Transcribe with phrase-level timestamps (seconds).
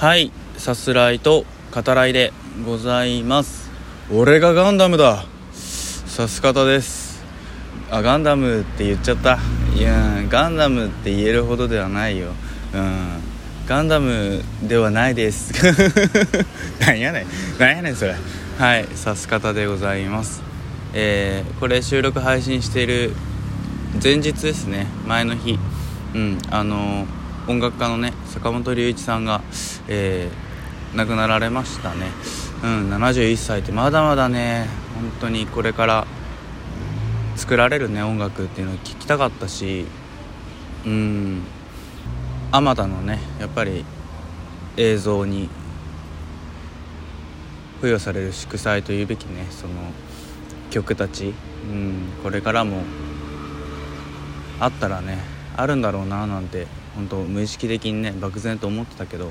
[0.00, 1.44] はいさすらいと
[1.74, 2.32] 語らいで
[2.64, 3.70] ございます。
[4.10, 5.26] 俺がガンダムだ。
[5.52, 7.22] さす方です。
[7.90, 9.38] あガンダムって言っちゃった。
[9.76, 12.28] いやガンダムって言えるほどではないよ。
[12.72, 13.20] うん。
[13.66, 15.52] ガンダムではないです。
[16.80, 17.26] なんやね
[17.58, 17.60] ん。
[17.60, 18.16] なんやねんそれ。
[18.56, 20.40] はいさす方でございます。
[20.94, 23.12] えー、これ収録配信している
[24.02, 24.86] 前日ですね。
[25.06, 25.58] 前の日。
[26.14, 27.06] うんあの
[27.50, 29.42] 音楽家のね坂本龍一さんが、
[29.88, 32.06] えー、亡くなられましたね。
[32.62, 36.06] うん71歳ってまだまだね本当にこれから
[37.34, 39.84] 作られるね音楽っていうのを聴きたかったし
[40.86, 41.42] うん
[42.52, 43.84] あまたのねやっぱり
[44.76, 45.48] 映像に
[47.80, 49.72] 付与される祝祭というべきねその
[50.70, 51.34] 曲たち、
[51.68, 52.82] うん、これからも
[54.60, 55.18] あったらね
[55.56, 59.30] あるんだろうななんて本当無意識的にね漠然と思ってたけど、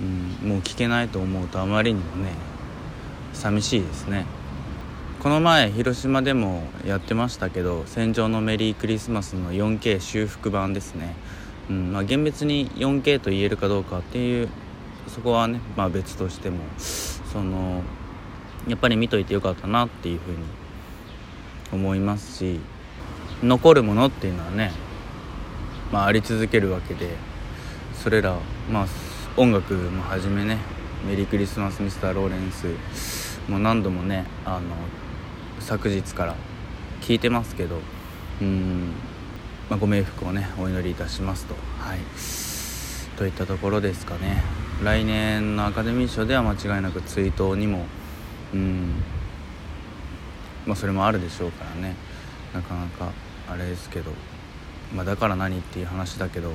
[0.00, 0.04] う
[0.44, 2.32] ん、もう聞けないと思うとあまりにもね
[3.32, 4.26] 寂しいですね。
[5.20, 11.14] この前広島でもやってましたけど「戦場のメリークリスマス」の 4K 修復版ですね。
[11.68, 14.48] うんまあ、厳密に 4K と言えるかどうかっていう
[15.06, 17.82] そこはね、まあ、別としてもその
[18.66, 20.38] やっぱり見といてよかったなっていうふうに
[21.72, 22.58] 思いますし
[23.42, 24.72] 残るものっていうのはね、
[25.92, 27.08] まあ、あり続けるわけで
[27.94, 28.36] それら
[28.70, 28.86] まあ
[29.36, 30.58] 音楽もはじめね
[31.06, 32.66] 「メリークリスマスミスターローレンス」
[33.50, 34.60] もう何度もねあの
[35.58, 36.34] 昨日から
[37.00, 37.80] 聞いてますけど
[38.40, 38.92] うん
[39.68, 41.54] まあ、ご冥福をねお祈りいたしますと。
[41.78, 41.98] はい。
[43.16, 44.42] といったところですかね。
[44.82, 47.84] 来年のアカデミー賞では間違いなく追悼にも
[48.52, 48.94] うん
[50.66, 51.94] まあそれもあるでしょうからね。
[52.52, 53.12] なかなか
[53.48, 54.10] あれですけど、
[54.94, 56.52] まあ、だから何っていう話だけど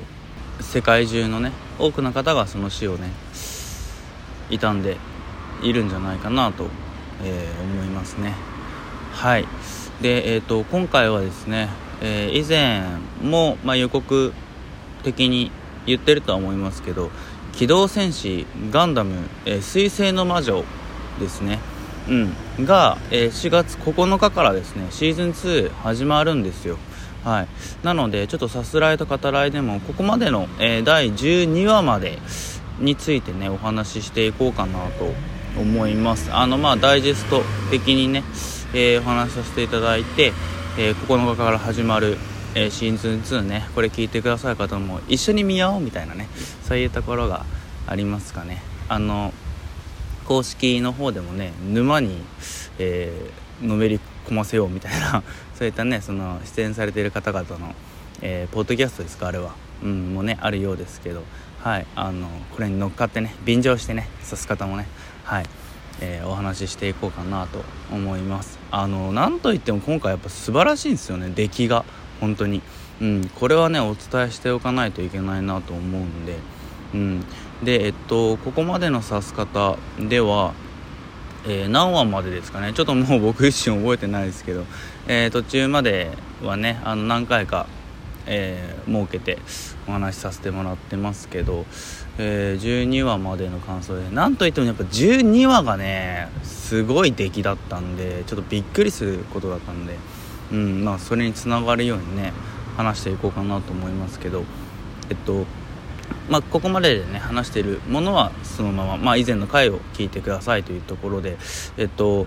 [0.60, 3.10] 世界中のね多くの方がその死をね
[4.50, 4.96] 傷んで
[5.62, 6.68] いるんじゃないかなと、
[7.22, 8.34] えー、思いますね。
[9.12, 9.46] はい。
[10.02, 11.68] でえ、ー、と今回はですね
[12.00, 12.82] えー、以前
[13.22, 14.32] も、まあ、予告
[15.02, 15.50] 的に
[15.86, 17.10] 言ってるとは思いますけど
[17.52, 20.64] 「機動戦士ガンダム、えー、彗星の魔女」
[21.20, 21.58] ですね、
[22.08, 26.76] うん、が、えー、4月9日からですねシーズン2始まるんですよ。
[27.24, 27.48] はい、
[27.82, 32.18] なのでちょっとさすらいと語らいでもここまでの、えー、第12話まで
[32.78, 35.12] についてねお話ししていこうかなと
[35.58, 36.30] 思います。
[36.32, 38.22] あのまあダイジェスト的にね、
[38.74, 40.32] えー、お話しさせていただいて
[40.78, 42.18] えー、9日から始まる、
[42.54, 46.28] え、シーズン2ねこれ聞いてくださる方も一緒に見ようみたいなね
[46.64, 47.46] そういうところが
[47.86, 48.62] ありますかね。
[48.88, 49.32] あの
[50.26, 52.18] 公式の方でもね沼に、
[52.78, 53.30] え、
[53.62, 55.22] のめり込ませようみたいな。
[55.54, 57.74] そういったねその出演されている方々の、
[58.20, 61.22] えー、ポッドキャストですかあれは、うん、もうねあるようですけど。
[61.66, 64.86] はいあのこれに乗っかってね便乗してねさす方もね
[65.24, 65.46] はい
[66.00, 68.58] えー、お話ししていこうかなと思います。
[68.70, 71.84] あのなんといっても今回やっぱ素晴らしいんですよね出来が。
[72.20, 72.62] 本当に。
[73.00, 76.36] うんこれはねお伝えしておかないといけないなと思うんで。
[76.94, 77.24] うん
[77.62, 80.52] でえっとここまでの指す方では
[81.46, 82.72] えー、何話までですかね。
[82.74, 84.64] ちょっともう僕自身覚えてないですけど、
[85.06, 86.10] えー、途中まで
[86.42, 87.66] はねあの何回か
[88.28, 89.38] えー、設けて
[89.86, 91.64] お話しさせてもらってますけど、
[92.18, 99.94] え、12話までの感想でなんといってもやっぱ12話がねすごい出来だったんでちょっとびっくりすることだったんで、
[100.50, 102.32] うんまあ、それにつながるようにね
[102.76, 104.42] 話していこうかなと思いますけど。
[105.08, 105.46] えっと
[106.28, 111.36] まあ、ここまででね話しているものはそのまま、まあ、以前の回を聞いてくださいというところで
[111.76, 112.26] えっと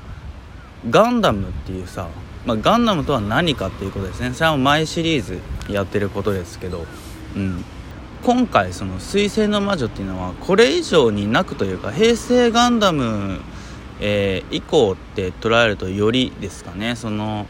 [0.90, 2.08] ガンダムっていうさ
[2.46, 4.34] まあ、ガンダムとは何かっていうことですね。
[4.34, 6.86] それは毎シリーズやってることですけど、
[7.36, 7.64] うん、
[8.24, 13.42] 今回その「水星の魔女」っていうのはこれ以上になくというか平成ガンダム、
[14.00, 16.96] えー、以降って捉えるとよりですかね。
[16.96, 17.46] その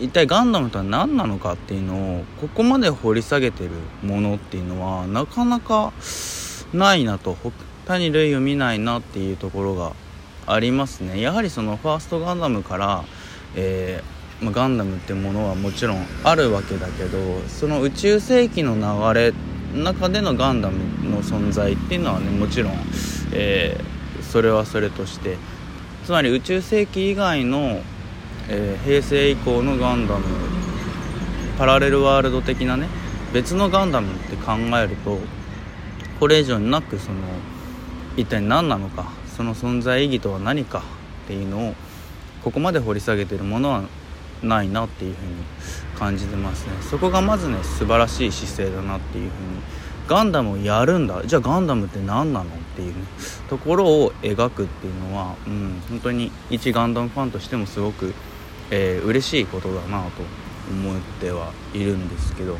[0.00, 3.70] 一体ガンダムとは何なのかっていうのをここまで掘り下げてる
[4.02, 5.92] ものっていうのはなかなか
[6.72, 7.36] ないなと。
[7.86, 9.92] 他に類を見ないなっていうところが
[10.46, 11.20] ありますね。
[11.20, 13.04] やはりそのファーストガンダムから
[13.56, 17.18] えー、ま、ガンダムってものはもちろんあるわけだけど
[17.48, 19.32] その宇宙世紀の流れ
[19.74, 22.72] の中でのガンダムの存在っていうのはねもちろん、
[23.32, 25.36] えー、それはそれとして。
[26.04, 27.82] つまり宇宙世紀以外の、
[28.52, 30.24] えー、平成以降のガンダム
[31.56, 32.88] パラレルワールド的なね
[33.32, 35.18] 別のガンダムって考えると
[36.18, 37.18] これ以上になくその
[38.16, 40.82] 一体何なのかその存在意義とは何か
[41.24, 41.74] っていうのを
[42.42, 43.84] ここまで掘り下げてるものは
[44.42, 45.34] ないなっていうふうに
[45.98, 46.72] 感じてますね。
[46.80, 49.62] そこがまずね素晴らしい姿勢だなっていうふうに
[50.08, 51.22] ガンダムをやるんだ。
[51.24, 53.04] じゃあガンダムって何なのっていう、ね、
[53.48, 58.12] ところを描くっていうのは、うん、本当に一ガンダムファンとしてもすごく、
[58.70, 60.22] えー、嬉しいことだなと
[60.70, 62.56] 思ってはいるんですけど。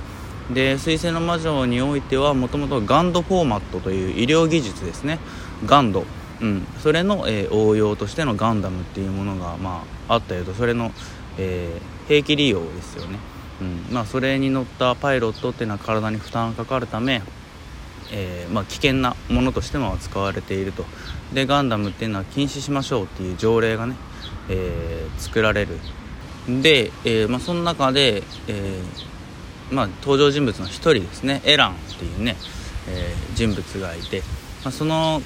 [0.52, 5.20] で「水星の魔女」においてはもともとガンドフォーマットという医療技術ですね。
[5.64, 6.04] ガンド、
[6.40, 10.52] うん、それの、えー、応用としてのガンダムっていうものが、まあ、あったよと。
[10.54, 10.92] それの、
[11.38, 13.18] えー、兵器利用ですよね、
[13.60, 13.94] うん。
[13.94, 17.22] まあ、それに乗ったパイロットっていうのは体に負担がかかるため、
[18.12, 20.84] えー、まあ、危険なものとしても扱われていると。
[21.32, 23.94] でガンダムっていうのは禁止しましょうっていう条例がね、
[24.48, 25.78] え作られる。
[26.48, 28.82] で、えまあ、その中で、え
[29.70, 31.40] まあ、登場人物の1人ですね。
[31.44, 32.36] エランっていうね、
[32.88, 34.22] え人物がいて、
[34.64, 35.22] まあ、その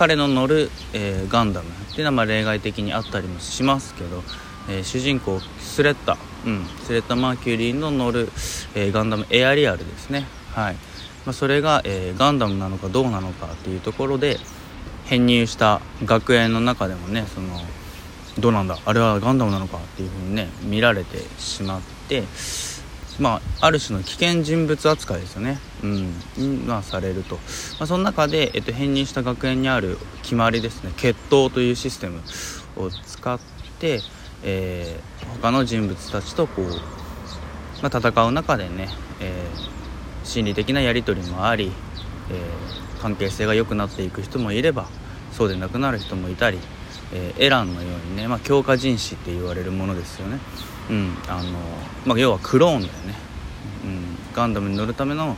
[0.00, 4.22] 彼の乗る、えー、ガンダムっていうのはま例外的にあったりもしますけど、
[4.70, 6.16] えー、主人公スレッタ、
[6.46, 8.30] うん、スレッタ・マーキュリーの乗る、
[8.74, 10.76] えー、ガンダムエアリアルですね、はい。
[11.26, 14.38] まあ、それが、えガンダムなのかどうなのかっていうところで
[15.04, 17.60] 編入した学園の中でもねその
[18.38, 22.22] どうなんだあれはガンダムなのかっていうふうにね見られてしまって
[23.20, 27.40] まあ、ある種の危険人物扱いですよね、うん、がされると、ま
[27.80, 30.92] あ、その中で、えっと、編入した学園にある決まりですね。
[30.96, 32.22] 決闘というシステム
[32.76, 33.38] を使っ
[33.78, 34.00] て、
[34.42, 36.70] えー、他の人物たちとこう、
[37.82, 38.88] まあ、戦う中でね、
[39.20, 39.79] えー、
[40.24, 41.72] 心理的なやり取りもあり、
[42.30, 44.88] えー、関係性が良くなっていく人もいれば
[45.32, 46.58] そうでなくなる人もいたり、
[47.12, 50.38] えエランのようにね、まあ、強化人士って言われるものですよね。
[50.90, 51.58] うんあの
[52.04, 53.14] まあ、要はクローンだよね、
[53.84, 55.36] うん、ガンダムに乗るための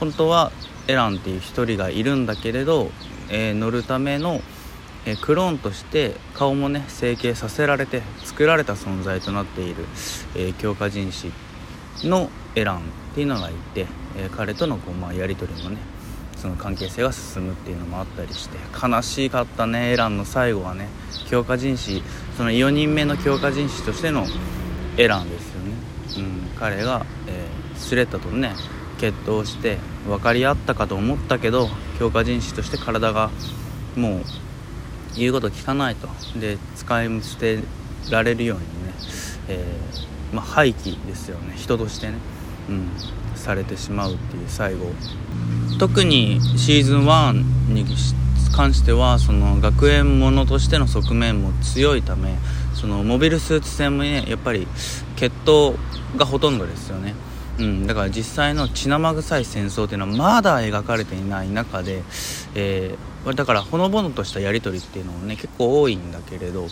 [0.00, 0.50] 本当は
[0.88, 2.90] エランっていう1人がいるんだけれど、
[3.30, 4.40] えー、乗るための、
[5.06, 9.84] え、クローンとして顔もね成形させられて作られた存在となっている、
[10.34, 11.30] え、強化人士
[12.02, 12.82] のエラン
[13.18, 13.86] っていうのがいて、
[14.16, 15.78] え彼とのこう、まあ、やり取りもね
[16.36, 20.86] その関係性が進むっていうのもあったりして悲しかったねエランの最後はね
[21.26, 22.00] 強化人士
[22.36, 24.24] その4人目の強化人士としての
[24.96, 25.72] エランですよね、
[26.18, 28.54] うん、彼が、えー、スレッタとね
[28.98, 31.68] 決闘して分かり合ったかと思ったけど
[31.98, 33.30] 強化人士として体が
[33.96, 34.22] もう
[35.16, 36.08] 言うこと聞かないと。
[36.38, 37.58] で使い捨て
[38.10, 38.94] られるようにね、
[39.48, 41.54] えー、まあ、廃棄ですよね。
[41.56, 42.18] 人としてね、
[42.68, 42.88] うん、
[43.34, 44.92] されてしまうっていう最後。
[45.78, 47.84] 特にシーズン1に
[48.52, 52.36] 関してはその学園ものとしての側面も強いため
[52.74, 54.66] そのモビルスーツ戦もねやっぱり
[55.14, 55.76] 決闘
[56.16, 57.14] がほとんどですよね、
[57.58, 62.02] うん、だから実際の血生臭い戦争っていうのはまだ描かれていない中で、
[62.56, 66.66] えー、だからほのぼのとしたやり取りっていうのもね結構多いんだけれど、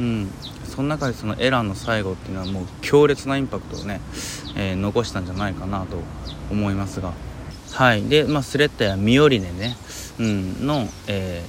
[0.00, 0.30] うん、
[0.64, 4.00] その中でそのエラーの最後っていうのはもう強烈なインパクトをね、
[4.56, 5.98] えー、残したんじゃないかなと
[6.50, 7.12] 思いますが。
[7.72, 8.02] はい。
[8.04, 9.76] で、まあ、スレッタやミオリネね、
[10.18, 11.44] うん、の、え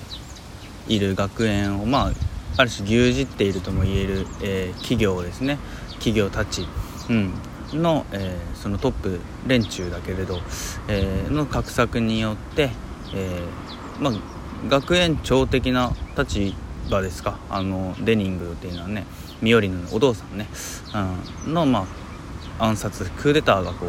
[0.87, 2.11] ー、いる学園をまあ
[2.57, 5.57] ある種牛耳っているとも言える、えー、企業ですね。
[5.93, 6.67] 企業たち、
[7.09, 7.33] うん、
[7.81, 10.39] の、えー、そのトップ連中だけれど、
[10.89, 12.69] えー、の画策によって、
[13.13, 13.41] え
[13.99, 14.13] まあ、
[14.67, 16.53] 学園長的な立
[16.91, 17.39] 場ですか？
[17.49, 19.05] あのデニングっていうのはね
[19.41, 20.47] ミオリのお父さんね、
[21.47, 21.87] うん、の、ま
[22.59, 23.87] あ、暗殺クーデターがこ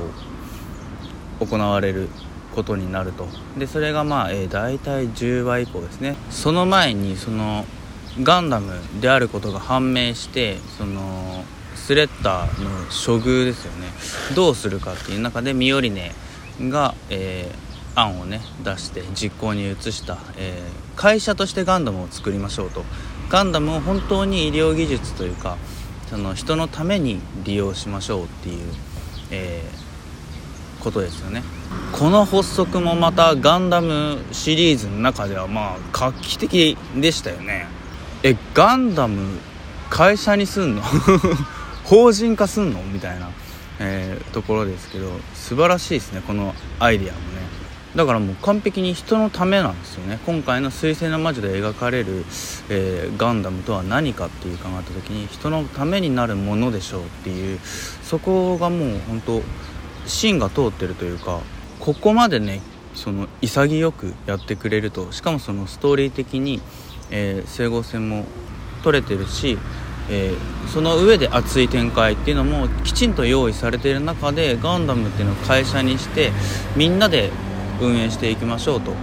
[1.40, 2.08] う行われる
[2.54, 3.26] ことになると。
[3.58, 6.16] でそれがまあ、えー、大体10話以降ですね。
[6.30, 7.66] その前にその
[8.22, 11.44] ガンダムであることが判明してその
[11.74, 13.88] スレッタの処遇ですよね。
[14.36, 16.12] どうするかっていう中でミオリネ
[16.60, 22.84] が、えー、案をね出して実行に移した、えー、会社としてガンダムを作りましょうと。
[23.28, 25.56] ガンダムを本当に医療技術というか
[26.10, 28.74] その人のために利用しましょうっていう、
[29.30, 31.42] えー、ことですよね。
[31.92, 37.66] この発足もまたガンダムシリーズの中ではまあ画期的でしたよね。
[38.22, 39.38] えガンダム
[39.88, 40.82] 会社にすんの？
[41.84, 42.82] 法人化すんの？
[42.82, 43.30] みたいな、
[43.78, 47.31] えー、ところですけど素晴らしいですねこのアイディアも。
[47.96, 50.18] だからもう完璧に人のためなんですよね。
[50.24, 52.24] 今回の「水星の魔女」で描かれる、
[52.68, 57.60] えー、ガンダムとは何かっていう考えた時に人のためになるものでしょうっていう
[58.02, 59.42] そこがもう本当
[60.06, 61.40] 芯が通ってるというか
[61.80, 62.62] ここまでね
[62.94, 66.60] その潔くやってくれるとしかもそのストーリー的に
[67.12, 68.24] えー、整合性も
[68.82, 69.58] 取れてるし、
[70.10, 76.32] えー、その上で熱い展開っていうのもきちんと用意されている中でガンダムっていうのを会社にして
[76.74, 77.30] みんなで
[77.82, 78.94] 運営していきましょうと。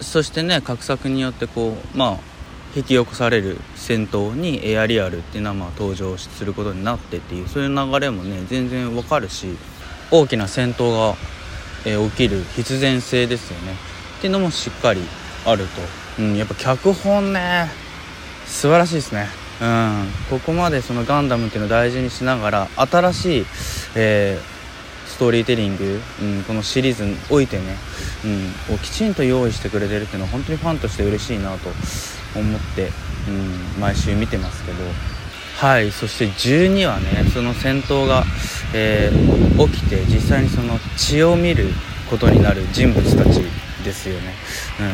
[0.00, 2.18] そしてね画策によってこうまあ
[2.74, 9.56] 引き起こされる戦闘にエアリアルっていうのはまあ登場することになってっていうそういう流れもね全然わかるし
[10.10, 11.16] 大きな戦闘が
[11.84, 13.72] えー、起きる必然性ですよね。
[14.18, 15.00] っていうのもしっかり
[15.46, 15.66] ある
[16.16, 17.68] と、うん、やっぱ脚本ね
[18.46, 19.28] 素晴らしいですね。
[19.62, 23.46] うん、ここまでそのガンダムっていうのを大事にしながら新しい、
[23.94, 24.59] えー、
[25.20, 27.76] トーリーテリング、うん、このシリーズにおいてね、
[28.24, 31.68] うん、をきちんと用意してくれてるっていうのは本当にファンとして嬉しいなと
[32.34, 32.88] 思って、
[33.28, 34.78] うん、毎週見てますけど。
[35.58, 38.24] はいそして12はねその戦闘が、
[38.72, 41.66] えー、起きて実際にその血を見る
[42.08, 43.42] ことになる人物たち
[43.84, 44.32] ですよね、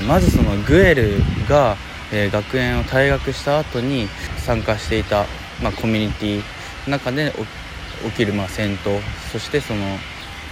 [0.01, 1.77] うん、まずそのグエルが
[2.13, 5.27] えー、学園を退学した後に参加していた、
[5.63, 6.37] まあ、コミュニティ
[6.87, 7.33] の中で
[8.05, 9.01] 起きるまあ戦闘。
[9.33, 9.81] そしてその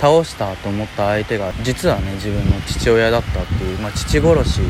[0.00, 4.60] 倒したと思った相手が実はね自分の父親だったっていう、まあ、父殺し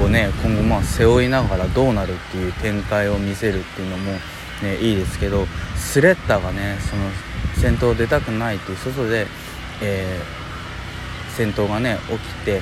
[0.00, 4.12] をね今後まあ背負いながらどうなるっていう展開を見せるっていうのも、
[4.62, 7.02] ね、いいですけどスレッタがねその
[7.56, 9.26] 戦闘出たくないっていう外で、
[9.82, 12.60] えー、戦闘がね起きて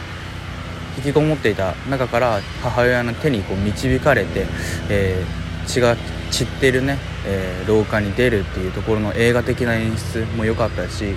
[0.97, 4.47] 引きこもっていた中から母親の手にこう導かれて、
[4.89, 5.97] えー、血が
[6.31, 11.15] 散ってるね、えー、廊下に出るっていうところの映画的な演出も良かったし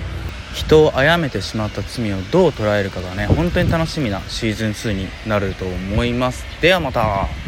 [0.54, 6.44] 人を殺めてしまった罪をどう捉えるかがね本当に楽しみなシーズン2になると思います。
[6.60, 7.47] ではまた。